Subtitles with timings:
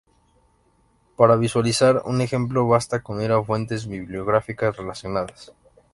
[1.15, 5.51] Para visualizar un ejemplo basta con ir a fuentes bibliográficas relacionadas.